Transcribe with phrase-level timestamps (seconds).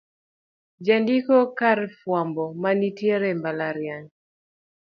[0.85, 4.07] jandiko e kar jofwambo manitie e mbalariany